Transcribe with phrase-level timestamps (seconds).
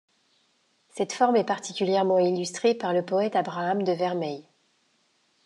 [0.89, 4.43] Cette forme est particulièrement illustrée par le poète Abraham de Vermeil.